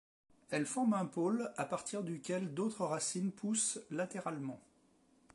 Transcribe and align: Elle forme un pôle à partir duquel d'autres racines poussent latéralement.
Elle 0.49 0.65
forme 0.65 0.95
un 0.95 1.05
pôle 1.05 1.51
à 1.57 1.65
partir 1.65 2.01
duquel 2.01 2.55
d'autres 2.55 2.85
racines 2.85 3.31
poussent 3.31 3.77
latéralement. 3.91 4.59